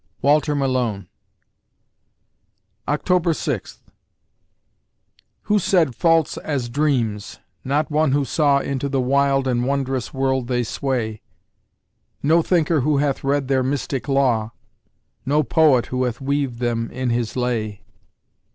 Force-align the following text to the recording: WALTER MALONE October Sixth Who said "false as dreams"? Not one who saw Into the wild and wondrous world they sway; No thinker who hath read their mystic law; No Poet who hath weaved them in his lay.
WALTER 0.23 0.55
MALONE 0.55 1.07
October 2.87 3.35
Sixth 3.35 3.83
Who 5.43 5.59
said 5.59 5.93
"false 5.93 6.37
as 6.37 6.69
dreams"? 6.69 7.37
Not 7.63 7.91
one 7.91 8.11
who 8.11 8.25
saw 8.25 8.57
Into 8.61 8.89
the 8.89 8.99
wild 8.99 9.47
and 9.47 9.63
wondrous 9.63 10.11
world 10.11 10.47
they 10.47 10.63
sway; 10.63 11.21
No 12.23 12.41
thinker 12.41 12.81
who 12.81 12.97
hath 12.97 13.23
read 13.23 13.47
their 13.47 13.61
mystic 13.61 14.07
law; 14.07 14.53
No 15.23 15.43
Poet 15.43 15.85
who 15.93 16.05
hath 16.05 16.19
weaved 16.19 16.57
them 16.57 16.89
in 16.89 17.11
his 17.11 17.35
lay. 17.35 17.83